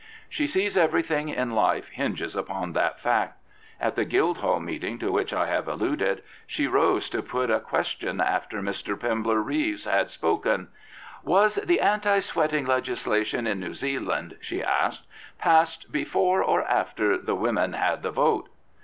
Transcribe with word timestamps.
She 0.27 0.47
sees 0.47 0.77
everything 0.77 1.29
in 1.29 1.51
life 1.51 1.89
hinge 1.89 2.23
upon 2.35 2.73
that 2.73 2.99
fact. 2.99 3.37
At 3.79 3.93
the 3.95 4.03
Guildhall 4.03 4.59
meeting 4.59 4.97
to 4.97 5.11
wludi 5.11 5.31
I 5.33 5.45
have 5.45 5.67
alluded, 5.67 6.23
she 6.47 6.65
rose 6.65 7.07
to 7.11 7.21
put 7.21 7.51
a 7.51 7.59
question 7.59 8.19
after 8.19 8.61
Mr. 8.63 8.99
Pember 8.99 9.39
Reeves 9.43 9.85
had 9.85 10.09
142 10.09 10.09
Mrs. 10.09 10.23
Pankhurst 10.23 10.65
spoken." 10.65 10.67
Was 11.23 11.55
the 11.67 11.81
anti 11.81 12.19
sweating 12.19 12.65
legislation 12.65 13.45
in 13.45 13.59
New 13.59 13.73
Zealand/' 13.75 14.37
she 14.41 14.63
asked," 14.63 15.03
passed 15.37 15.91
before 15.91 16.41
or 16.41 16.63
after 16.63 17.15
the 17.15 17.35
women 17.35 17.73
had 17.73 18.01
the 18.01 18.09
vote? 18.09 18.49